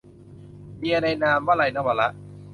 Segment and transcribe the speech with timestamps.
[0.77, 2.09] เมียในนาม- วลัย นวาระ